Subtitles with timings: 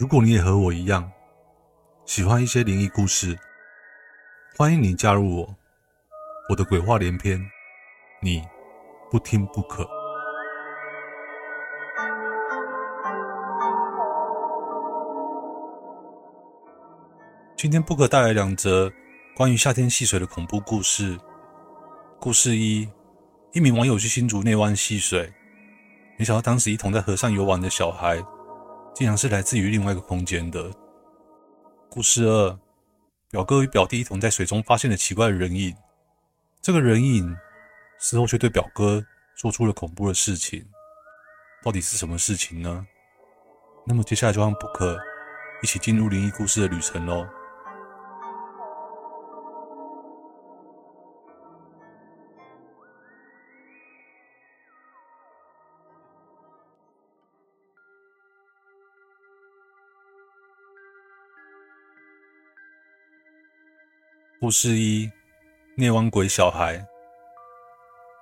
[0.00, 1.12] 如果你也和我一样
[2.06, 3.38] 喜欢一些灵异故事，
[4.56, 5.54] 欢迎你加入我。
[6.48, 7.38] 我的鬼话连篇，
[8.22, 8.42] 你
[9.10, 9.86] 不听不可。
[17.54, 18.90] 今天不可带来两则
[19.36, 21.20] 关于夏天戏水的恐怖故事。
[22.18, 22.88] 故事一：
[23.52, 25.30] 一名网友去新竹内湾戏水，
[26.16, 28.18] 没想到当时一同在河上游玩的小孩。
[28.94, 30.70] 竟然是来自于另外一个空间的。
[31.88, 32.58] 故事二，
[33.30, 35.74] 表哥与表弟一同在水中发现了奇怪的人影，
[36.60, 37.36] 这个人影
[37.98, 39.04] 事后却对表哥
[39.36, 40.64] 做出了恐怖的事情，
[41.62, 42.86] 到底是什么事情呢？
[43.86, 44.98] 那么接下来就让布克
[45.62, 47.26] 一起进入灵异故事的旅程喽。
[64.50, 65.08] 故事一：
[65.76, 66.84] 内湾鬼小孩。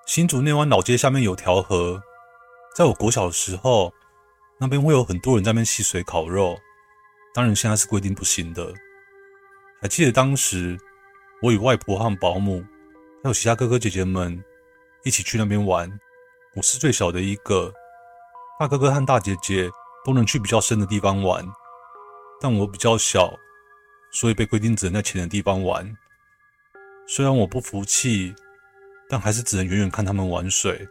[0.04, 2.02] 新竹内湾老街下面有条河，
[2.76, 3.90] 在我国小的时候，
[4.60, 6.54] 那边会有很多人在那边戏水烤肉。
[7.32, 8.70] 当然现在是规定不行的。
[9.80, 10.76] 还记得当时，
[11.40, 12.62] 我与外婆和保姆，
[13.22, 14.44] 还有其他哥哥姐姐们
[15.04, 15.90] 一起去那边玩。
[16.56, 17.72] 我是最小的一个，
[18.60, 19.70] 大哥哥和大姐姐
[20.04, 21.42] 都能去比较深的地方玩，
[22.38, 23.32] 但我比较小，
[24.12, 25.90] 所以被规定只能在浅的地方玩。
[27.10, 28.34] 虽然我不服气，
[29.08, 30.86] 但还是只能远远看他们玩水。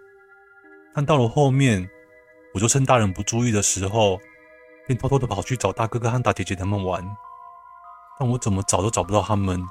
[0.92, 1.88] 但到了后面，
[2.56, 4.20] 我就趁大人不注意的时候，
[4.88, 7.08] 便偷偷的跑去找大哥哥和大姐姐他们玩。
[8.20, 9.64] 但我怎么找都找不到他们，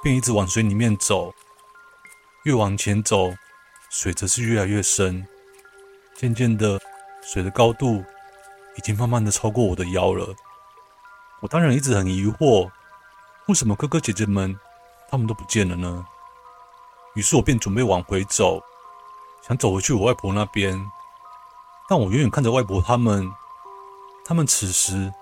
[0.00, 1.34] 便一直往水里面走。
[2.44, 3.34] 越往前走，
[3.90, 5.26] 水则是越来越深。
[6.14, 6.80] 渐渐的，
[7.20, 8.04] 水的高度
[8.76, 10.32] 已经慢慢的超过我的腰了。
[11.40, 12.70] 我当然一直很疑惑，
[13.48, 14.56] 为什么哥哥姐姐们，
[15.10, 16.06] 他们都不见了呢。
[17.14, 18.62] 于是我便准备往回走，
[19.42, 20.92] 想走回去我外婆那边。
[21.88, 23.32] 但我远远看着外婆他们，
[24.24, 25.12] 他们此时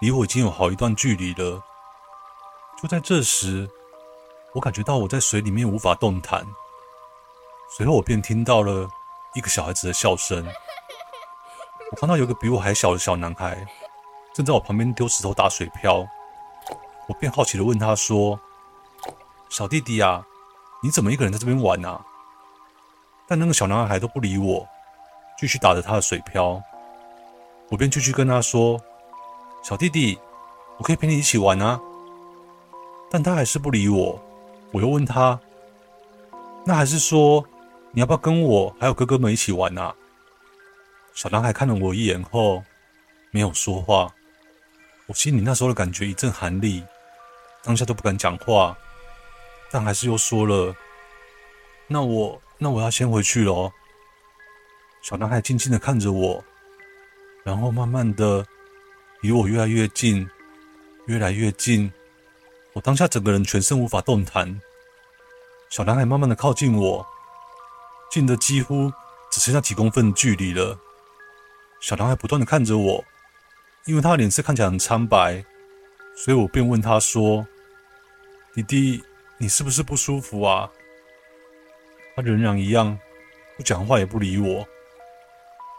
[0.00, 1.62] 离我已经有好一段距离了。
[2.80, 3.70] 就在这时，
[4.54, 6.44] 我感觉到我在水里面无法动弹。
[7.76, 8.88] 随后我便听到了
[9.34, 10.44] 一个小孩子的笑声。
[11.92, 13.64] 我看到有个比我还小的小男孩
[14.32, 16.06] 正在我旁边丢石头打水漂。
[17.06, 18.40] 我便好奇地问他说。
[19.48, 20.24] 小弟弟啊，
[20.82, 22.04] 你怎么一个人在这边玩啊？
[23.26, 24.66] 但那个小男孩都不理我，
[25.38, 26.62] 继续打着他的水漂。
[27.68, 28.80] 我便继续跟他说
[29.64, 30.18] ：“小弟弟，
[30.78, 31.80] 我可以陪你一起玩啊。”
[33.10, 34.20] 但他还是不理我。
[34.72, 35.38] 我又问他
[36.64, 37.44] ：“那还是说
[37.92, 39.94] 你要不要跟我还有哥哥们一起玩啊？”
[41.14, 42.62] 小男孩看了我一眼后，
[43.30, 44.12] 没有说话。
[45.06, 46.84] 我心里那时候的感觉一阵寒栗，
[47.64, 48.76] 当下都不敢讲话。
[49.70, 50.74] 但还是又说了
[51.88, 53.72] ：“那我那我要先回去喽。”
[55.02, 56.42] 小男孩静静的看着我，
[57.44, 58.44] 然后慢慢的
[59.20, 60.28] 离我越来越近，
[61.06, 61.92] 越来越近。
[62.72, 64.60] 我当下整个人全身无法动弹。
[65.68, 67.06] 小男孩慢慢的靠近我，
[68.10, 68.92] 近的几乎
[69.30, 70.78] 只剩下几公分的距离了。
[71.80, 73.04] 小男孩不断的看着我，
[73.84, 75.44] 因为他的脸色看起来很苍白，
[76.16, 77.46] 所以我便问他说
[78.54, 79.04] ：“弟弟。”
[79.38, 80.70] 你是不是不舒服啊？
[82.14, 82.98] 他仍然一样，
[83.56, 84.66] 不讲话也不理我。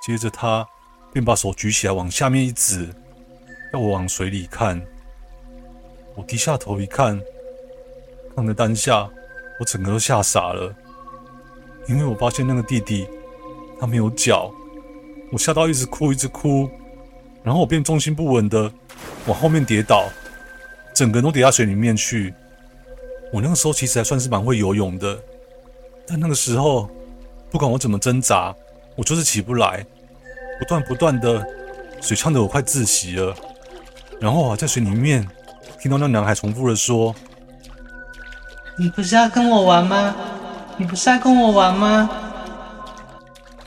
[0.06, 0.66] 接着他
[1.12, 2.88] 便把手举起来往下面一指，
[3.73, 4.79] 要我往水里看。
[6.16, 7.19] 我低下头一看，
[8.35, 9.09] 看的当下
[9.59, 10.75] 我整个都吓傻了，
[11.88, 13.07] 因为我发现那个弟弟
[13.79, 14.53] 他没有脚，
[15.31, 16.69] 我吓到一直哭一直哭，
[17.44, 18.72] 然后我便重心不稳的
[19.25, 20.07] 往后面跌倒，
[20.94, 22.31] 整个人都跌下水里面去。
[23.31, 25.17] 我那个时候其实还算是蛮会游泳的，
[26.05, 26.89] 但那个时候
[27.51, 28.55] 不管我怎么挣扎，
[28.95, 29.85] 我就是起不来，
[30.59, 31.45] 不断不断的
[32.01, 33.35] 水呛得我快窒息了。
[34.19, 35.27] 然后啊在水里面
[35.79, 37.13] 听到那男孩重复的说
[38.79, 40.15] ：“你不是要跟我玩吗？
[40.77, 42.09] 你不是要跟我玩吗？”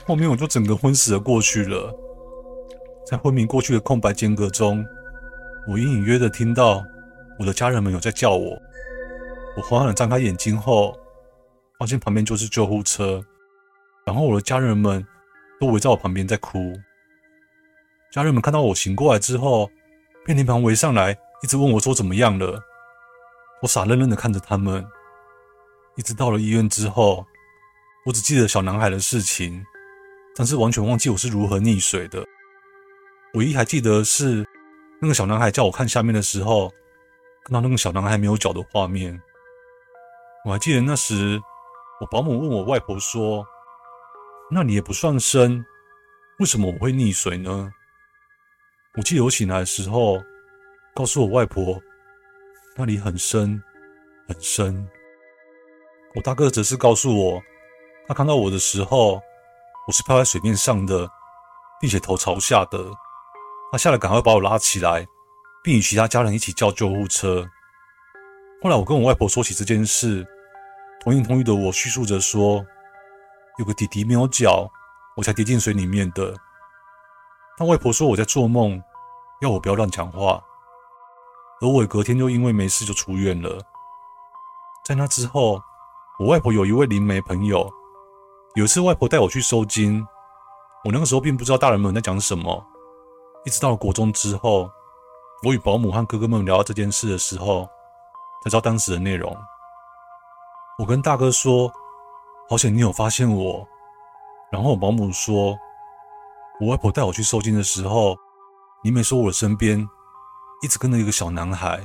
[0.05, 1.93] 后面我就整个昏死了过去了。
[3.05, 4.85] 在昏迷过去的空白间隔中，
[5.67, 6.83] 我隐隐约的听到
[7.37, 8.61] 我的家人们有在叫我。
[9.55, 10.97] 我缓缓的张开眼睛后，
[11.77, 13.23] 发现旁边就是救护车，
[14.05, 15.05] 然后我的家人们
[15.59, 16.73] 都围在我旁边在哭。
[18.11, 19.69] 家人们看到我醒过来之后，
[20.25, 21.11] 便连忙围上来，
[21.43, 22.61] 一直问我说怎么样了。
[23.61, 24.85] 我傻愣愣的看着他们，
[25.97, 27.25] 一直到了医院之后，
[28.05, 29.61] 我只记得小男孩的事情，
[30.33, 32.23] 但是完全忘记我是如何溺水的。
[33.33, 34.47] 唯一还记得是，
[35.01, 36.69] 那个小男孩叫我看下面的时候，
[37.43, 39.21] 看到那个小男孩没有脚的画面。
[40.43, 41.39] 我还记得那时，
[41.99, 43.45] 我保姆问我外婆说
[44.49, 45.63] ：“那里也不算深，
[46.39, 47.71] 为什么我会溺水呢？”
[48.97, 50.19] 我记得我醒来的时候，
[50.95, 51.79] 告诉我外婆，
[52.75, 53.61] 那里很深，
[54.27, 54.89] 很深。
[56.15, 57.41] 我大哥则是告诉我，
[58.07, 59.21] 他看到我的时候，
[59.87, 61.07] 我是漂在水面上的，
[61.79, 62.83] 并且头朝下的。
[63.71, 65.05] 他下来赶快把我拉起来，
[65.63, 67.47] 并与其他家人一起叫救护车。
[68.63, 70.23] 后来我跟我外婆说起这件事，
[70.99, 72.63] 同音同语的我叙述着说，
[73.57, 74.69] 有个弟弟没有脚，
[75.17, 76.31] 我才跌进水里面的。
[77.57, 78.79] 但外婆说我在做梦，
[79.41, 80.39] 要我不要乱讲话。
[81.59, 83.59] 而我隔天就因为没事就出院了。
[84.85, 85.59] 在那之后，
[86.19, 87.67] 我外婆有一位灵媒朋友。
[88.53, 90.05] 有一次，外婆带我去收金，
[90.83, 92.63] 我那个时候并不知道大人们在讲什么。
[93.43, 94.69] 一直到了国中之后，
[95.41, 97.67] 我与保姆和哥哥们聊到这件事的时候，
[98.43, 99.35] 才知道当时的内容。
[100.77, 101.71] 我跟大哥说
[102.49, 103.67] ：“好险你有发现我。”
[104.51, 105.57] 然后保姆说
[106.59, 108.15] ：“我外婆带我去收惊的时候，
[108.83, 109.87] 灵媒说我的身边。”
[110.63, 111.83] 一直跟着一个小男孩，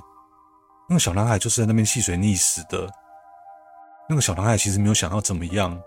[0.87, 2.87] 那个小男孩就是在那边戏水溺死的。
[4.07, 5.81] 那个小男孩其实没有想要怎么样。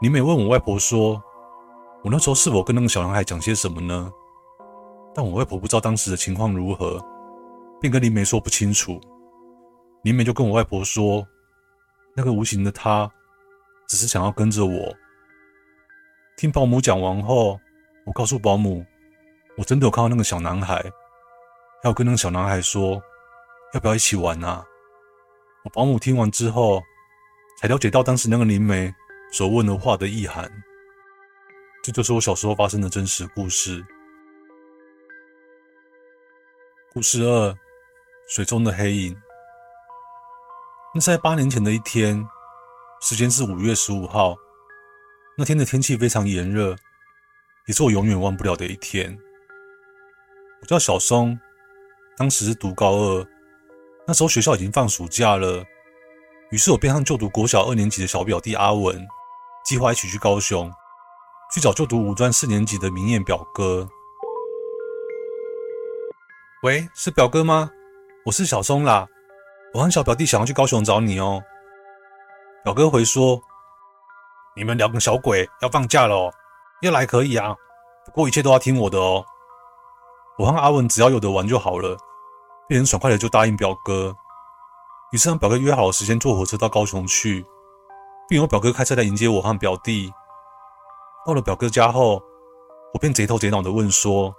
[0.00, 1.22] 灵媒问我外婆说
[2.02, 4.10] ：“我那时候是否跟那个小男孩讲些什么呢？”
[5.14, 7.00] 但我外婆不知道当时的情况如何，
[7.80, 9.00] 便跟灵媒说不清楚。
[10.06, 11.26] 灵媒就跟我外婆说
[12.14, 13.10] ：“那个无形的他，
[13.88, 14.94] 只是想要跟着我。”
[16.38, 17.58] 听保姆讲完后，
[18.04, 18.86] 我告诉保姆
[19.58, 20.80] ：“我真的有看到那个小男孩。”
[21.82, 23.02] 要跟那个小男孩说，
[23.74, 24.64] 要不要一起玩啊？
[25.64, 26.80] 我保姆听完之后，
[27.60, 28.94] 才了解到当时那个灵媒
[29.32, 30.48] 所问的话的意涵。
[31.82, 33.84] 这就是我小时候发生的真实故事。
[36.92, 37.52] 故事二：
[38.28, 39.20] 水中的黑影。
[40.96, 42.26] 那在八年前的一天，
[43.02, 44.34] 时间是五月十五号。
[45.36, 46.74] 那天的天气非常炎热，
[47.66, 49.14] 也是我永远忘不了的一天。
[50.62, 51.38] 我叫小松。
[52.16, 53.26] 当时是读高二，
[54.06, 55.62] 那时候学校已经放暑假了，
[56.50, 59.06] 于是我便和就读国小二年级的小表弟阿文，
[59.66, 60.72] 计划一起去高雄，
[61.52, 63.86] 去找就读五专四年级的明谚表哥。
[66.62, 67.70] 喂，是表哥吗？
[68.24, 69.06] 我是小松啦，
[69.76, 71.42] 我和小表弟想要去高雄找你哦。
[72.64, 73.38] 表哥回说
[74.56, 76.32] ：“你们两个小鬼要放假了哦，
[76.80, 77.54] 要来可以啊，
[78.06, 79.22] 不过一切都要听我的哦。”
[80.38, 81.94] 我和阿文只要有得玩就好了，
[82.66, 84.16] 便很爽快的就答应表哥。
[85.12, 87.44] 于是让表哥约好了时间坐火车到高雄去，
[88.30, 90.10] 并由表哥开车来迎接我和表弟。
[91.26, 92.22] 到了表哥家后，
[92.94, 94.34] 我便贼头贼脑的问说：“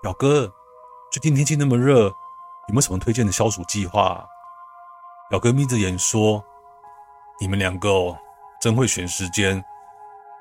[0.00, 0.52] 表哥，
[1.10, 2.14] 最近天气那么热，
[2.70, 4.24] 有没有什么推荐的消暑计划？”
[5.28, 6.42] 表哥眯着眼说
[7.40, 8.16] ：“你们两个，
[8.60, 9.62] 真会选时间。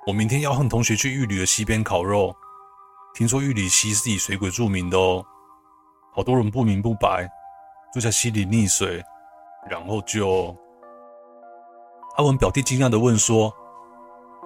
[0.07, 2.35] 我明天要和同学去玉里的溪边烤肉。”
[3.15, 5.25] 听说玉里溪是以水鬼著名的哦，
[6.13, 7.27] 好多人不明不白
[7.93, 9.03] 就在溪里溺水，
[9.67, 10.55] 然后就……
[12.15, 13.51] 阿文表弟惊讶地问说：“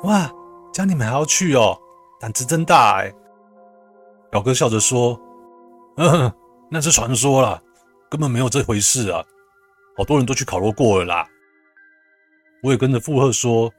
[0.03, 0.31] 哇，
[0.71, 1.77] 家你们还要去哦，
[2.19, 3.13] 胆子真大哎！”
[4.31, 5.19] 表哥笑着说
[5.97, 6.33] ：“嗯，
[6.72, 7.62] 那是传说啦，
[8.13, 9.25] 根本没有这回事啊，
[9.98, 11.27] 好多人都去烤肉过了啦。”
[12.62, 13.74] 我也跟着附和说：“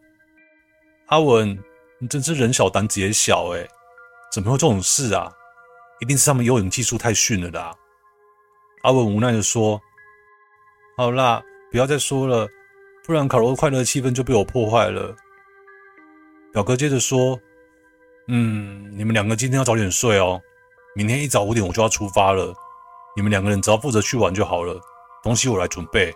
[1.06, 1.56] 阿文，
[2.00, 3.64] 你真是人小胆子也小哎。”
[4.32, 5.30] 怎么会有这种事啊？
[6.00, 7.72] 一定是他们游泳技术太逊了啦！
[8.82, 9.80] 阿文无奈的说
[10.98, 12.48] ：“好啦，不要再说了，
[13.06, 15.14] 不然烤肉快乐的气氛就被我破坏了。”
[16.52, 17.38] 表哥接着说
[18.26, 20.42] ：“嗯，你们两个今天要早点睡哦，
[20.96, 22.52] 明天一早五点我就要出发了。
[23.16, 24.80] 你们两个人只要负责去玩就好了，
[25.22, 26.14] 东西我来准备。”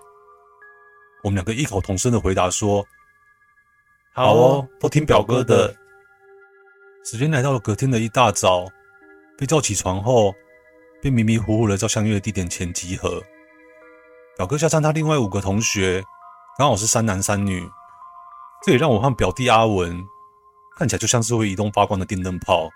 [1.24, 2.86] 我们两个异口同声的回答说
[4.14, 5.74] ：“好哦，都听表哥的。”
[7.04, 8.66] 时间来到了隔天的一大早，
[9.36, 10.32] 被叫起床后，
[11.00, 13.22] 便迷迷糊糊的照相约的地点前集合。
[14.36, 16.04] 表哥加上他另外五个同学，
[16.56, 17.68] 刚好是三男三女，
[18.62, 20.00] 这也让我和表弟阿文
[20.76, 22.68] 看起来就像是会移动发光的电灯泡。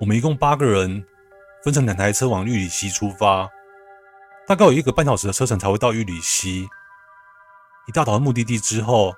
[0.00, 1.04] 我们一共八个人，
[1.64, 3.48] 分成两台车往玉里溪出发，
[4.46, 6.68] 大概有一个半小时的车程才会到玉里溪。
[7.86, 9.14] 一到达目的地之后，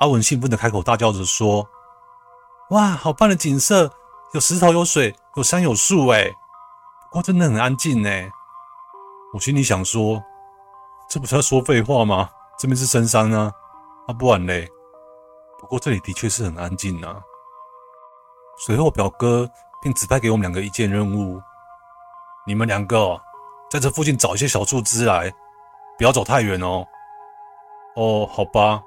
[0.00, 1.68] 阿文兴奋的开口大叫着说。
[2.70, 3.90] 哇，好棒的景色！
[4.32, 6.24] 有石头，有水，有山，有树，哎，
[7.08, 8.08] 不过真的很安静呢。
[9.34, 10.22] 我心里想说，
[11.08, 12.30] 这不是在说废话吗？
[12.56, 13.52] 这边是深山啊，
[14.06, 14.68] 啊，不然嘞。
[15.58, 17.20] 不过这里的确是很安静啊。
[18.64, 19.50] 随后，表哥
[19.82, 21.40] 便指派给我们两个一件任务，
[22.46, 23.20] 你们两个
[23.70, 25.32] 在这附近找一些小树枝来，
[25.98, 26.84] 不要走太远哦。
[27.96, 28.82] 哦，好吧，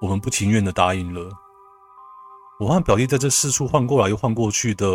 [0.00, 1.30] 我们不情愿的答应了。
[2.60, 4.86] 我和表弟在这四处换过来又换过去的，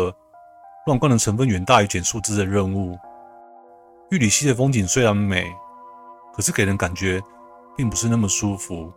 [0.86, 2.98] 乱逛的成分远大于捡树枝的任务。
[4.10, 5.54] 玉里溪的风景虽然美，
[6.34, 7.22] 可是给人感觉
[7.76, 8.92] 并不是那么舒服，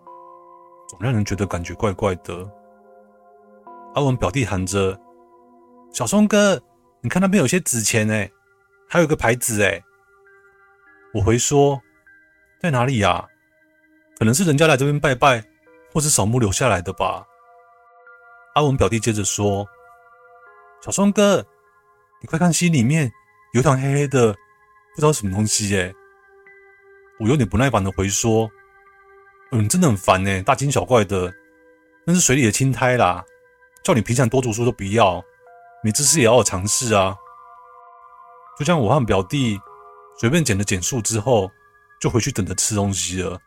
[0.87, 2.49] 总让人觉得感觉怪怪的。
[3.93, 4.99] 阿文表弟喊着
[5.93, 6.59] ：“小松哥，
[7.01, 8.27] 你看那边有些纸钱哎，
[8.87, 9.81] 还有个牌子哎。”
[11.13, 11.81] 我回说
[12.61, 13.27] ：“在哪里呀？
[14.17, 15.43] 可能是人家来这边拜拜，
[15.91, 17.25] 或是扫墓留下来的吧。”
[18.55, 19.67] 阿文表弟接着说
[20.81, 21.45] ：“小松哥，
[22.21, 23.11] 你快看溪里面
[23.53, 24.35] 有一团黑黑的。”
[24.95, 25.91] 不知道什么东西耶，
[27.19, 28.47] 我有点不耐烦的回说
[29.51, 31.33] ：“嗯，真的很烦呢，大惊小怪的，
[32.05, 33.25] 那是水里的青苔啦。
[33.83, 35.19] 叫你平常多读书都不要，
[35.83, 37.17] 没知识也要有尝试啊。”
[38.57, 39.59] 就像我和表弟
[40.19, 41.49] 随便捡了捡树之后，
[41.99, 43.39] 就回去等着吃东西了。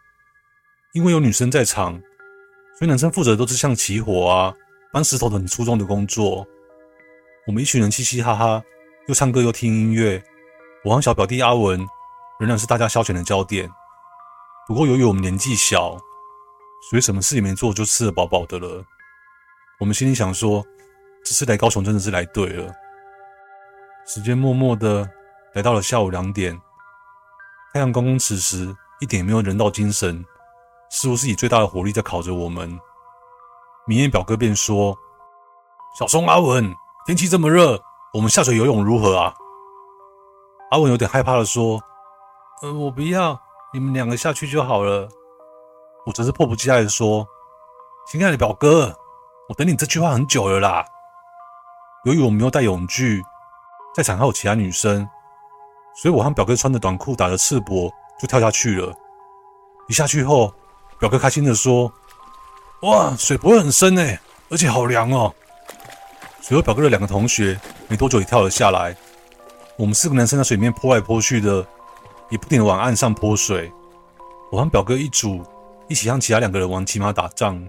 [0.93, 1.93] 因为有女生在场，
[2.79, 4.55] 所以男生负责的都是像起火啊、
[4.93, 6.47] 搬石头等很粗重的工作。
[7.47, 8.63] 我们一群人嘻嘻哈哈，
[9.07, 10.23] 又唱歌又听音乐。
[10.85, 11.79] 我和小表弟阿文
[12.41, 13.71] 仍然是大家消遣的焦点。
[14.67, 15.97] 不过由于我们年纪小，
[16.91, 18.85] 所以什么事也没做就吃得饱饱的了。
[19.79, 20.65] 我们心里想说，
[21.25, 22.75] 这次来高雄真的是来对了。
[24.09, 25.11] 时间默默的
[25.55, 26.57] 来到了下午两点，
[27.75, 30.25] 太阳公公此时一点也没有人道精神，
[30.91, 32.79] 似乎是以最大的火力在烤着我们。
[33.85, 34.97] 明艳表哥便说
[35.99, 36.73] ：“小松阿文，
[37.05, 37.83] 天气这么热，
[38.15, 39.35] 我们下水游泳如何啊？”
[40.71, 41.83] 阿文有点害怕的说
[42.63, 43.41] ：“呃，我不要，
[43.73, 45.09] 你们两个下去就好了。”
[46.07, 47.27] 我则是迫不及待的说
[48.07, 48.97] ：“亲爱的表哥，
[49.49, 50.85] 我等你这句话很久了啦。”
[52.07, 53.21] 由于我没有带泳具，
[53.97, 55.09] 在场还有其他女生，
[55.95, 58.93] 所以我和表哥穿着短裤，打着赤膊就跳下去了。
[59.89, 60.53] 一下去后，
[61.01, 61.91] 表哥开心的说
[62.83, 65.35] ：“哇，水不会很深诶，而且好凉哦。”
[66.43, 68.95] 随后，表哥的两个同学没多久也跳了下来。
[69.79, 71.67] 我们四个男生在水面泼来泼去的，
[72.29, 73.73] 也不停的往岸上泼水。
[74.53, 75.43] 我和表哥一组，
[75.89, 77.67] 一起和其他两个人玩骑马打仗，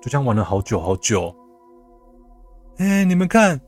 [0.00, 1.36] 就这样玩了好久好久。
[2.78, 3.60] 哎，你们看，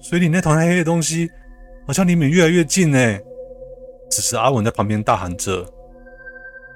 [0.00, 1.30] 水里那团黑黑的东西，
[1.86, 3.20] 好像离你们越来越近哎。
[4.10, 5.64] 此时阿文在旁边大喊着。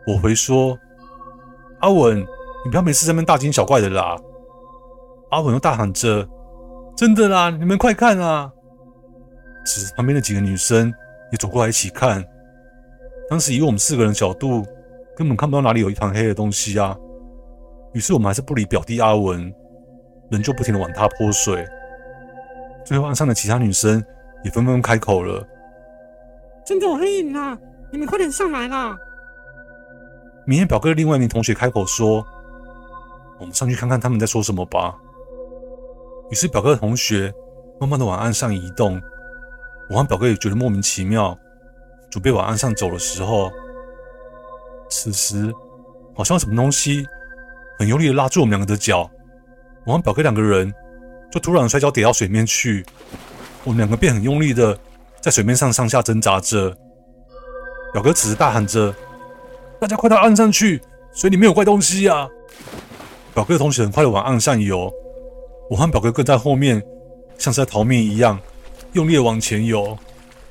[0.07, 0.79] 我回说
[1.81, 4.17] ：“阿文，你不要每次在那边大惊小怪的啦。”
[5.33, 6.29] 阿文又大喊着
[6.95, 8.53] ：“真的啦，你们快看啊！”
[9.65, 10.93] 此时，旁边的几个女生
[11.33, 12.23] 也走过来一起看。
[13.31, 14.63] 当时以我们四个人的角度，
[15.17, 16.95] 根本看不到哪里有一团黑的东西啊。
[17.95, 19.53] 于是我们还是不理表弟阿文，
[20.31, 21.67] 仍旧不停地往他泼水。
[22.85, 24.05] 最后，岸上的其他女生
[24.45, 25.47] 也纷纷开口了
[26.67, 27.59] ：“真的有黑影啊！
[27.91, 28.97] 你们快点上来啦！”
[30.47, 32.25] 明天表哥的另外一名同学开口说
[33.41, 34.95] ：“我们上去看看他们在说什么吧。”
[36.31, 37.33] 于是，表哥的同学
[37.81, 39.01] 慢慢的往岸上移动。
[39.89, 41.39] 我和表哥也觉得莫名其妙，
[42.11, 43.51] 准备往岸上走的时候，
[44.91, 45.53] 此时
[46.15, 47.07] 好像什么东西
[47.79, 49.11] 很用力的拉住我们两个的脚，
[49.87, 50.73] 我和表哥两个人
[51.31, 52.85] 就突然摔跤跌到水面去，
[53.65, 54.79] 我们两个便很用力的
[55.21, 56.77] 在水面上上下挣扎着。
[57.93, 58.95] 表哥此时大喊着
[59.81, 60.81] ：“大家快到岸上去，
[61.15, 62.29] 水里面有怪东西啊！”
[63.35, 64.93] 表哥的同学很快的往岸上游，
[65.71, 66.83] 我和表哥跟在后面，
[67.39, 68.39] 像是在逃命一样。
[68.93, 69.99] 用力的往前游，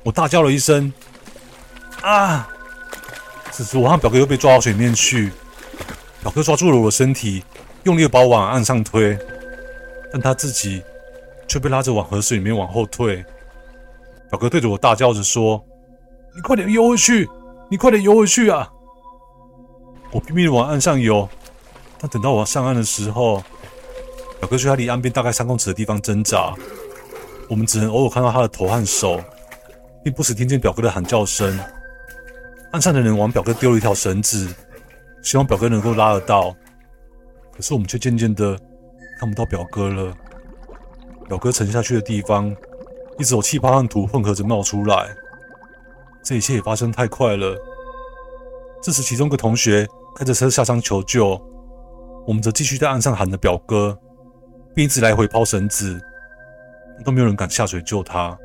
[0.04, 0.92] 我大叫了一声
[2.04, 2.50] ：“啊！”
[3.52, 5.32] 此时，我和表哥又被抓到水面去。
[6.22, 7.44] 表哥抓住了我的身体，
[7.84, 9.18] 用力的把我往岸上推，
[10.14, 10.84] 但他自己
[11.48, 13.26] 却被拉着往河水里面往后退。
[14.30, 15.64] 表哥对着我大叫着说
[16.36, 17.28] ：“你快点游回去！
[17.68, 18.72] 你快点游回去啊！”
[20.14, 21.28] 我拼命往岸上游，
[21.98, 23.44] 但等到我上岸的时候，
[24.40, 26.54] 表哥却在离岸边大概三公尺的地方挣扎。
[27.50, 29.20] 我们只能偶尔看到他的头和手，
[30.04, 31.60] 并不时听见表哥的喊叫声。
[32.72, 34.48] 岸上的人往表哥丢了一条绳子，
[35.24, 36.56] 希望表哥能够拉得到。
[37.52, 38.60] 可是我们却渐渐的
[39.20, 40.14] 看不到表哥了。
[41.28, 42.56] 表哥沉下去的地方，
[43.18, 45.08] 一直有气泡和土混合着冒出来。
[46.24, 47.56] 这一切也发生太快了。
[48.82, 51.42] 这时，其中一个同学开着车下山求救，
[52.28, 53.98] 我们则继续在岸上喊着表哥，
[54.76, 56.00] 并一直来回抛绳子。
[57.04, 58.38] 都没有人敢下水救他。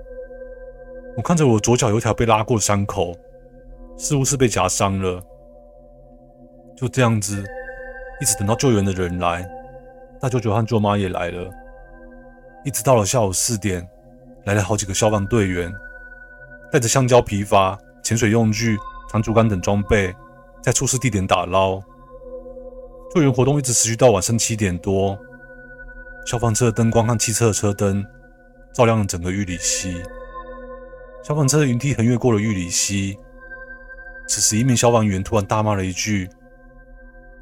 [1.16, 3.14] 我看着我左脚有条被拉过的伤口，
[3.96, 5.22] 似乎是被夹伤了。
[6.76, 7.44] 就这样子，
[8.20, 9.48] 一直等到救援的人来，
[10.20, 11.50] 大舅舅和舅妈也来了。
[12.64, 13.86] 一直到了下午四点，
[14.44, 15.72] 来了好几个消防队员。
[16.70, 18.76] 带着橡胶皮筏、潜水用具、
[19.10, 20.14] 长竹竿等装备，
[20.62, 21.80] 在出事地点打捞。
[23.14, 25.18] 救援活动一直持续到晚上七点多，
[26.26, 28.04] 消防车的灯光和汽车的车灯
[28.74, 30.02] 照亮了整个玉里溪。
[31.24, 33.16] 消防车的云梯横越过了玉里溪。
[34.28, 36.28] 此时，一名消防员突然大骂了一句：“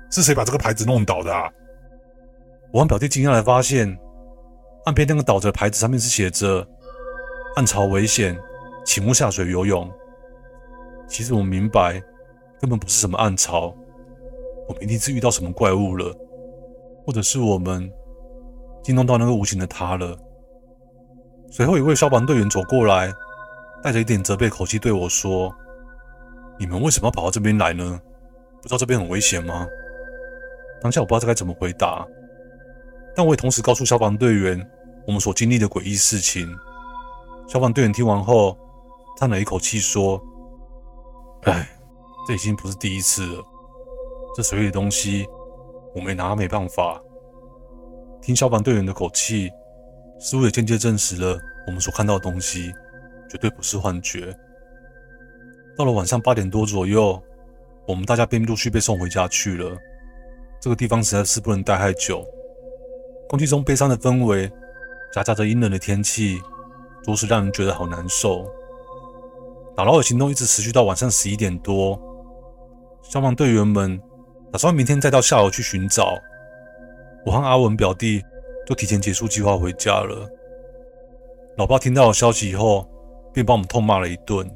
[0.09, 1.51] 是谁把这个牌子弄倒的啊？”
[2.73, 3.99] 我和表弟惊讶地发现，
[4.85, 6.67] 岸边那个倒着的牌子上面是写着
[7.57, 8.39] “暗潮危险，
[8.85, 9.91] 请勿下水游泳”。
[11.09, 12.03] 其实我明白，
[12.61, 13.75] 根本不是什么暗潮，
[14.69, 16.15] 我们一定是遇到什么怪物了，
[17.07, 17.91] 或者是我们
[18.83, 20.17] 惊动到那个无形的他了。
[21.51, 23.13] 随后，一位消防队员走过来，
[23.83, 25.55] 带着一点责备口气对我说。
[26.59, 28.01] 你们为什么要跑到这边来呢？
[28.61, 29.67] 不知道这边很危险吗？
[30.81, 32.07] 当下我不知道该怎么回答，
[33.17, 34.71] 但我也同时告诉消防队员
[35.07, 36.47] 我们所经历的诡异事情。
[37.49, 38.57] 消防队员听完后
[39.19, 40.23] 叹了一口气说
[41.45, 41.67] ：“哎，
[42.29, 43.43] 这已经不是第一次了。
[44.37, 45.27] 这水里的东西，
[45.95, 47.01] 我们也拿他没办法。”
[48.21, 49.51] 听消防队员的口气，
[50.21, 52.73] 似乎也间接证实了我们所看到的东西
[53.31, 54.37] 绝对不是幻觉。
[55.79, 57.23] 到了晚上八点多左右，
[57.87, 59.75] 我们大家便陆续被送回家去了。
[60.61, 62.27] 这个地方实在是不能待太久，
[63.29, 64.51] 空气中悲伤的氛围
[65.13, 66.41] 夹杂着阴冷的天气，
[67.05, 68.49] 着实让人觉得好难受。
[69.77, 72.01] 打捞的行动一直持续到晚上十一点多，
[73.03, 74.01] 消防队员们
[74.53, 76.15] 打算明天再到下游去寻找。
[77.25, 78.23] 我和阿文表弟
[78.67, 80.29] 就提前结束计划回家了。
[81.57, 82.89] 老爸听到消息以后，
[83.33, 84.49] 便把我们痛骂了一顿。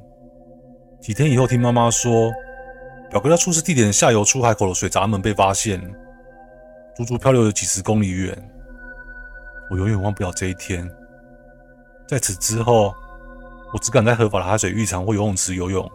[1.00, 2.30] 几天以后，听妈妈说，
[3.10, 5.80] 表哥在出事地点下游出海口的水闸门被发现，
[6.94, 8.49] 足足漂流了几十公里远。
[9.70, 10.90] 我永远忘不了这一天。
[12.06, 12.92] 在此之后，
[13.72, 15.88] 我只敢在合法的海水浴场或游泳池游泳，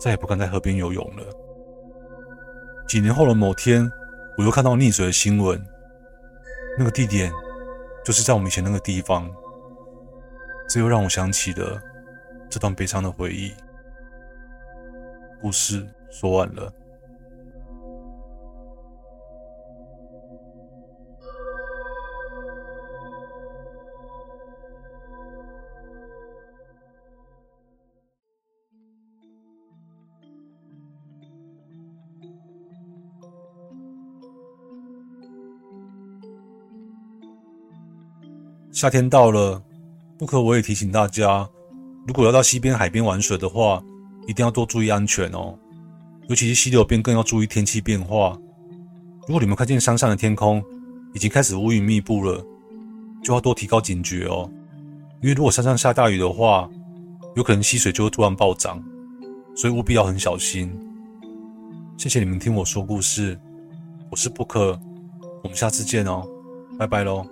[0.00, 1.24] 再也不敢在河边游泳了。
[2.86, 3.90] 几年后的某天，
[4.38, 5.60] 我又看到溺水的新闻，
[6.78, 7.32] 那个地点
[8.04, 9.28] 就是在我们以前那个地方，
[10.68, 11.82] 这又让我想起了
[12.48, 13.52] 这段悲伤的回忆。
[15.40, 16.72] 故事说完了。
[38.76, 39.62] 夏天到了，
[40.18, 41.48] 不可我也提醒大家，
[42.06, 43.82] 如果要到溪边、海边玩水的话，
[44.26, 45.58] 一定要多注意安全哦，
[46.28, 48.38] 尤其是溪流边更要注意天气变化。
[49.26, 50.62] 如果你们看见山上的天空
[51.14, 52.44] 已经开始乌云密布了，
[53.24, 54.46] 就要多提高警觉哦。
[55.22, 56.68] 因为如果山上下大雨的话，
[57.34, 58.78] 有可能溪水就会突然暴涨，
[59.56, 60.70] 所以务必要很小心。
[61.96, 63.40] 谢谢你们听我说故事，
[64.10, 64.78] 我是布克，
[65.42, 66.28] 我们下次见哦，
[66.78, 67.26] 拜拜喽。